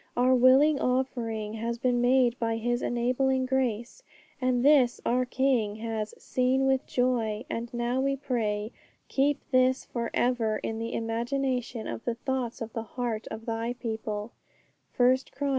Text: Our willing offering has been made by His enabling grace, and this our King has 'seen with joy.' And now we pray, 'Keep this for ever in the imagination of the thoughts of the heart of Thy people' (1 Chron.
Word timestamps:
Our 0.17 0.33
willing 0.33 0.79
offering 0.79 1.53
has 1.53 1.77
been 1.77 2.01
made 2.01 2.39
by 2.39 2.57
His 2.57 2.81
enabling 2.81 3.45
grace, 3.45 4.01
and 4.41 4.65
this 4.65 4.99
our 5.05 5.25
King 5.25 5.75
has 5.75 6.15
'seen 6.17 6.65
with 6.65 6.87
joy.' 6.87 7.45
And 7.51 7.71
now 7.71 8.01
we 8.01 8.15
pray, 8.15 8.71
'Keep 9.09 9.51
this 9.51 9.85
for 9.85 10.09
ever 10.15 10.57
in 10.57 10.79
the 10.79 10.93
imagination 10.95 11.85
of 11.85 12.03
the 12.03 12.15
thoughts 12.15 12.61
of 12.61 12.73
the 12.73 12.81
heart 12.97 13.27
of 13.29 13.45
Thy 13.45 13.73
people' 13.73 14.31
(1 14.97 15.17
Chron. 15.33 15.49